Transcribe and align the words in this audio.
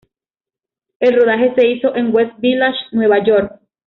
El 0.99 1.15
rodaje 1.15 1.53
se 1.55 1.67
hizo 1.67 1.93
en 1.95 2.11
West 2.11 2.39
Village, 2.39 2.75
Nueva 2.91 3.23
York. 3.23 3.61